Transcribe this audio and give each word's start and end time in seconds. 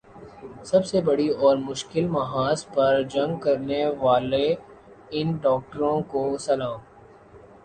سب 0.63 0.85
سے 0.85 1.01
بڑی 1.01 1.27
اور 1.39 1.57
مشکل 1.59 2.07
محاذ 2.07 2.65
پر 2.67 3.01
جنگ 3.09 3.37
کرنے 3.39 3.85
والے 3.99 4.43
ان 5.11 5.31
ڈاکٹروں 5.41 5.99
کو 6.07 6.25
سلام 6.39 6.79